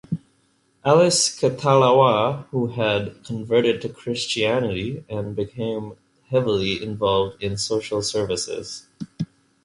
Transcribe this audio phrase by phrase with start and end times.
[0.83, 5.95] Alice Kotelawala who had converted to Christianity and became
[6.31, 8.87] heavily involved in social service.